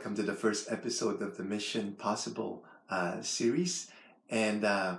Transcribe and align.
welcome 0.00 0.16
to 0.16 0.22
the 0.22 0.32
first 0.32 0.72
episode 0.72 1.20
of 1.20 1.36
the 1.36 1.42
Mission 1.42 1.92
Possible 1.92 2.64
uh, 2.88 3.20
series. 3.20 3.90
And 4.30 4.64
uh, 4.64 4.96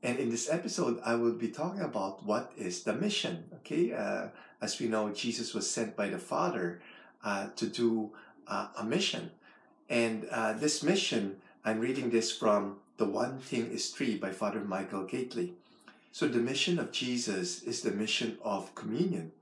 and 0.00 0.16
in 0.20 0.30
this 0.30 0.48
episode, 0.48 1.00
I 1.04 1.16
will 1.16 1.32
be 1.32 1.48
talking 1.48 1.80
about 1.80 2.24
what 2.24 2.52
is 2.56 2.84
the 2.84 2.92
mission. 2.92 3.46
Okay, 3.56 3.92
uh, 3.92 4.28
as 4.62 4.78
we 4.78 4.86
know, 4.86 5.10
Jesus 5.10 5.54
was 5.54 5.68
sent 5.68 5.96
by 5.96 6.08
the 6.08 6.20
Father 6.20 6.80
uh, 7.24 7.48
to 7.56 7.66
do 7.66 8.12
uh, 8.46 8.68
a 8.78 8.84
mission, 8.84 9.32
and 9.90 10.28
uh, 10.30 10.52
this 10.52 10.84
mission, 10.84 11.38
I'm 11.64 11.80
reading 11.80 12.10
this 12.10 12.30
from 12.30 12.76
"The 12.96 13.06
One 13.06 13.40
Thing 13.40 13.72
Is 13.72 13.90
Three 13.90 14.16
by 14.16 14.30
Father 14.30 14.60
Michael 14.60 15.02
Gaitley. 15.02 15.54
So 16.12 16.28
the 16.28 16.38
mission 16.38 16.78
of 16.78 16.92
Jesus 16.92 17.64
is 17.64 17.80
the 17.80 17.90
mission 17.90 18.38
of 18.44 18.72
communion. 18.76 19.32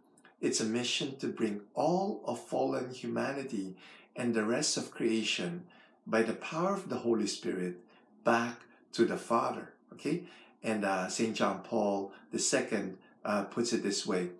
It's 0.41 0.61
a 0.61 0.65
mission 0.65 1.17
to 1.19 1.29
bring 1.29 1.61
all 1.75 2.23
of 2.25 2.41
fallen 2.41 2.95
humanity 2.95 3.77
and 4.17 4.35
the 4.35 4.45
rest 4.45 4.77
of 4.77 4.91
creation 4.91 5.65
by 6.07 6.23
the 6.23 6.35
power 6.35 6.75
of 6.75 6.89
the 6.89 6.99
Holy 6.99 7.27
Spirit 7.27 7.77
back 8.25 8.61
to 8.93 9.05
the 9.05 9.17
Father. 9.17 9.73
Okay? 9.93 10.25
And 10.63 10.85
uh, 10.85 11.09
St. 11.09 11.35
John 11.35 11.61
Paul 11.63 12.13
II 12.33 12.95
uh, 13.25 13.45
puts 13.45 13.73
it 13.73 13.83
this 13.83 14.07
way 14.07 14.31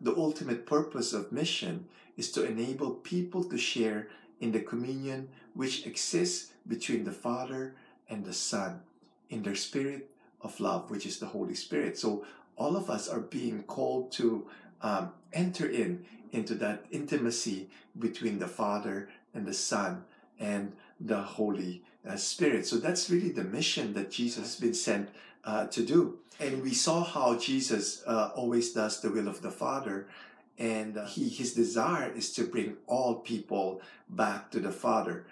The 0.00 0.14
ultimate 0.14 0.66
purpose 0.66 1.12
of 1.12 1.32
mission 1.32 1.86
is 2.16 2.30
to 2.32 2.44
enable 2.44 2.90
people 2.90 3.44
to 3.44 3.58
share 3.58 4.08
in 4.40 4.52
the 4.52 4.60
communion 4.60 5.28
which 5.54 5.86
exists 5.86 6.52
between 6.66 7.04
the 7.04 7.12
Father 7.12 7.74
and 8.08 8.24
the 8.24 8.32
Son 8.32 8.80
in 9.30 9.42
their 9.42 9.54
spirit 9.54 10.10
of 10.40 10.58
love, 10.60 10.90
which 10.90 11.06
is 11.06 11.18
the 11.18 11.26
Holy 11.26 11.54
Spirit. 11.54 11.98
So 11.98 12.24
all 12.56 12.76
of 12.76 12.90
us 12.90 13.08
are 13.08 13.20
being 13.20 13.62
called 13.62 14.12
to 14.12 14.46
um, 14.82 15.12
enter 15.32 15.66
in 15.66 16.04
into 16.32 16.54
that 16.54 16.84
intimacy 16.90 17.68
between 17.98 18.38
the 18.38 18.48
Father 18.48 19.08
and 19.34 19.46
the 19.46 19.54
Son 19.54 20.04
and 20.38 20.72
the 21.00 21.20
Holy 21.20 21.82
uh, 22.08 22.16
Spirit. 22.16 22.66
So 22.66 22.76
that's 22.76 23.10
really 23.10 23.30
the 23.30 23.44
mission 23.44 23.94
that 23.94 24.10
Jesus 24.10 24.38
has 24.38 24.60
been 24.60 24.74
sent 24.74 25.10
uh, 25.44 25.66
to 25.66 25.84
do. 25.84 26.18
And 26.40 26.62
we 26.62 26.74
saw 26.74 27.04
how 27.04 27.36
Jesus 27.36 28.02
uh, 28.06 28.30
always 28.34 28.72
does 28.72 29.00
the 29.00 29.10
will 29.10 29.28
of 29.28 29.42
the 29.42 29.50
Father. 29.50 30.08
And 30.58 30.98
uh, 30.98 31.06
he, 31.06 31.28
his 31.28 31.54
desire 31.54 32.10
is 32.12 32.32
to 32.34 32.44
bring 32.44 32.76
all 32.86 33.16
people 33.16 33.80
back 34.08 34.50
to 34.50 34.60
the 34.60 34.72
Father. 34.72 35.26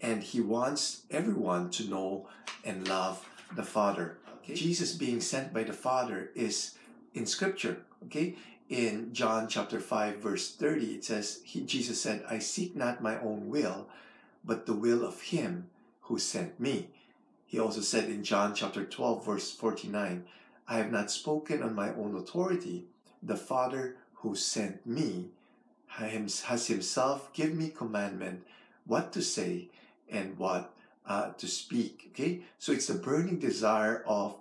And 0.00 0.22
he 0.22 0.40
wants 0.40 1.02
everyone 1.10 1.70
to 1.70 1.88
know 1.88 2.28
and 2.64 2.88
love 2.88 3.26
the 3.54 3.62
Father. 3.62 4.18
Okay? 4.42 4.54
Jesus 4.54 4.92
being 4.92 5.20
sent 5.20 5.52
by 5.52 5.64
the 5.64 5.72
Father 5.72 6.30
is 6.34 6.76
in 7.14 7.26
Scripture. 7.26 7.78
Okay? 8.06 8.36
In 8.68 9.12
John 9.12 9.48
chapter 9.48 9.80
5 9.80 10.16
verse 10.16 10.54
30 10.54 10.86
it 10.94 11.04
says 11.04 11.40
he, 11.44 11.60
Jesus 11.62 12.00
said 12.00 12.24
I 12.28 12.38
seek 12.38 12.74
not 12.74 13.02
my 13.02 13.18
own 13.20 13.48
will 13.48 13.88
but 14.44 14.66
the 14.66 14.74
will 14.74 15.04
of 15.04 15.20
him 15.22 15.68
who 16.02 16.18
sent 16.18 16.60
me. 16.60 16.88
He 17.46 17.58
also 17.58 17.80
said 17.80 18.04
in 18.04 18.24
John 18.24 18.54
chapter 18.54 18.84
12 18.84 19.24
verse 19.24 19.52
49 19.52 20.24
I 20.66 20.76
have 20.78 20.90
not 20.90 21.10
spoken 21.10 21.62
on 21.62 21.74
my 21.74 21.90
own 21.90 22.16
authority. 22.16 22.86
The 23.22 23.36
father 23.36 23.96
who 24.14 24.34
sent 24.34 24.86
me 24.86 25.28
has 25.86 26.66
himself 26.66 27.32
given 27.32 27.58
me 27.58 27.68
commandment 27.68 28.44
what 28.86 29.12
to 29.12 29.22
say 29.22 29.68
and 30.10 30.36
what 30.38 30.74
uh, 31.06 31.30
to 31.32 31.46
speak. 31.46 32.10
Okay? 32.12 32.40
So 32.58 32.72
it's 32.72 32.86
the 32.86 32.94
burning 32.94 33.38
desire 33.38 34.02
of 34.06 34.36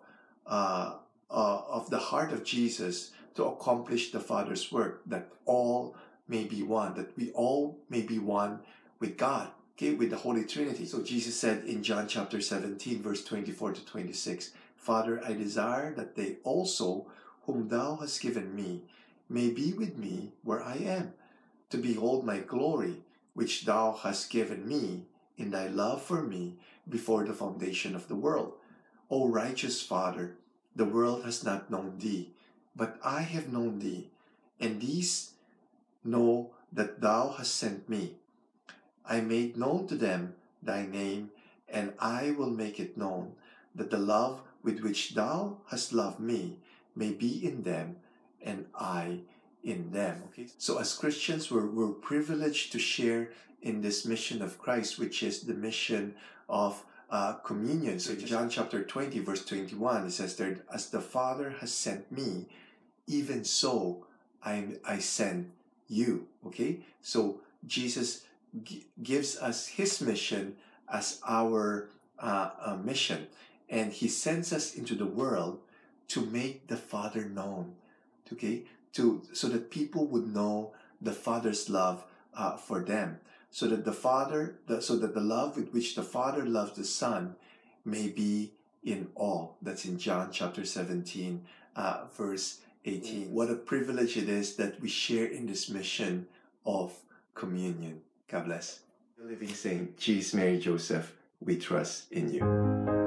uh, 0.45 0.95
uh, 1.29 1.61
of 1.67 1.89
the 1.89 1.97
heart 1.97 2.31
of 2.31 2.43
Jesus 2.43 3.11
to 3.35 3.45
accomplish 3.45 4.11
the 4.11 4.19
Father's 4.19 4.71
work, 4.71 5.01
that 5.05 5.29
all 5.45 5.95
may 6.27 6.43
be 6.43 6.63
one, 6.63 6.93
that 6.95 7.15
we 7.17 7.31
all 7.31 7.79
may 7.89 8.01
be 8.01 8.19
one 8.19 8.59
with 8.99 9.17
God, 9.17 9.49
okay, 9.75 9.93
with 9.93 10.09
the 10.09 10.17
Holy 10.17 10.45
Trinity. 10.45 10.85
So 10.85 11.01
Jesus 11.01 11.39
said 11.39 11.65
in 11.65 11.83
John 11.83 12.07
chapter 12.07 12.41
17, 12.41 13.01
verse 13.01 13.23
24 13.23 13.73
to 13.73 13.85
26, 13.85 14.51
Father, 14.75 15.21
I 15.25 15.33
desire 15.33 15.93
that 15.95 16.15
they 16.15 16.37
also, 16.43 17.07
whom 17.45 17.67
thou 17.67 17.97
hast 17.97 18.21
given 18.21 18.55
me, 18.55 18.83
may 19.29 19.49
be 19.49 19.73
with 19.73 19.97
me 19.97 20.33
where 20.43 20.61
I 20.61 20.75
am, 20.75 21.13
to 21.69 21.77
behold 21.77 22.25
my 22.25 22.39
glory, 22.39 23.03
which 23.33 23.65
thou 23.65 23.93
hast 24.03 24.29
given 24.29 24.67
me 24.67 25.05
in 25.37 25.51
thy 25.51 25.67
love 25.67 26.01
for 26.01 26.21
me 26.21 26.57
before 26.87 27.23
the 27.23 27.33
foundation 27.33 27.95
of 27.95 28.07
the 28.07 28.15
world. 28.15 28.53
O 29.09 29.27
righteous 29.27 29.81
Father, 29.81 30.35
the 30.75 30.85
world 30.85 31.23
has 31.23 31.43
not 31.43 31.69
known 31.69 31.97
thee, 31.97 32.33
but 32.75 32.99
I 33.03 33.21
have 33.21 33.51
known 33.51 33.79
thee, 33.79 34.09
and 34.59 34.81
these 34.81 35.31
know 36.03 36.51
that 36.71 37.01
thou 37.01 37.35
hast 37.37 37.55
sent 37.55 37.89
me. 37.89 38.15
I 39.05 39.21
made 39.21 39.57
known 39.57 39.87
to 39.87 39.95
them 39.95 40.35
thy 40.61 40.85
name, 40.85 41.31
and 41.69 41.93
I 41.99 42.31
will 42.31 42.49
make 42.49 42.79
it 42.79 42.97
known, 42.97 43.33
that 43.75 43.91
the 43.91 43.97
love 43.97 44.41
with 44.63 44.79
which 44.79 45.13
thou 45.13 45.57
hast 45.69 45.93
loved 45.93 46.19
me 46.19 46.57
may 46.95 47.11
be 47.11 47.45
in 47.45 47.63
them, 47.63 47.97
and 48.41 48.65
I 48.75 49.19
in 49.63 49.91
them. 49.91 50.23
Okay. 50.27 50.47
So 50.57 50.77
as 50.77 50.93
Christians, 50.93 51.49
we're, 51.49 51.65
we're 51.65 51.93
privileged 51.93 52.71
to 52.73 52.79
share 52.79 53.31
in 53.61 53.81
this 53.81 54.05
mission 54.05 54.41
of 54.41 54.59
Christ, 54.59 54.99
which 54.99 55.23
is 55.23 55.41
the 55.41 55.53
mission 55.53 56.15
of 56.49 56.83
uh, 57.13 57.33
communion. 57.45 57.99
So 57.99 58.15
John 58.15 58.49
chapter 58.49 58.83
20, 58.83 59.19
verse 59.19 59.45
21, 59.45 60.07
it 60.07 60.11
says 60.11 60.35
there, 60.35 60.57
as 60.73 60.89
the 60.89 60.99
Father 60.99 61.51
has 61.59 61.71
sent 61.71 62.11
me, 62.11 62.47
even 63.05 63.43
so 63.43 64.07
I, 64.43 64.79
I 64.83 64.97
send 64.97 65.51
you. 65.87 66.25
Okay? 66.47 66.79
So 67.03 67.41
Jesus 67.67 68.25
g- 68.63 68.87
gives 69.03 69.37
us 69.37 69.67
his 69.67 70.01
mission 70.01 70.55
as 70.91 71.21
our 71.27 71.89
uh, 72.17 72.49
uh, 72.59 72.77
mission. 72.77 73.27
And 73.69 73.93
he 73.93 74.07
sends 74.07 74.51
us 74.51 74.73
into 74.73 74.95
the 74.95 75.05
world 75.05 75.59
to 76.07 76.25
make 76.25 76.65
the 76.65 76.77
Father 76.77 77.25
known. 77.25 77.75
Okay? 78.33 78.63
To, 78.93 79.21
so 79.33 79.49
that 79.49 79.69
people 79.69 80.07
would 80.07 80.33
know 80.33 80.73
the 80.99 81.13
Father's 81.13 81.69
love 81.69 82.05
uh, 82.35 82.57
for 82.57 82.79
them. 82.83 83.19
So 83.53 83.67
that 83.67 83.85
the 83.85 83.93
Father, 83.93 84.55
the, 84.65 84.81
so 84.81 84.95
that 84.95 85.13
the 85.13 85.21
love 85.21 85.55
with 85.55 85.71
which 85.73 85.93
the 85.93 86.01
Father 86.01 86.43
loves 86.43 86.75
the 86.75 86.83
Son 86.83 87.35
may 87.85 88.07
be 88.07 88.53
in 88.83 89.09
all. 89.13 89.57
That's 89.61 89.85
in 89.85 89.99
John 89.99 90.29
chapter 90.31 90.65
17, 90.65 91.45
uh, 91.75 92.05
verse 92.17 92.61
18. 92.85 93.31
What 93.31 93.51
a 93.51 93.55
privilege 93.55 94.17
it 94.17 94.27
is 94.27 94.55
that 94.55 94.81
we 94.81 94.89
share 94.89 95.27
in 95.27 95.45
this 95.45 95.69
mission 95.69 96.25
of 96.65 96.93
communion. 97.35 98.01
God 98.27 98.45
bless. 98.45 98.79
The 99.19 99.25
living 99.25 99.53
saint, 99.53 99.99
Jesus, 99.99 100.33
Mary, 100.33 100.57
Joseph, 100.57 101.13
we 101.39 101.57
trust 101.57 102.11
in 102.11 102.33
you. 102.33 103.02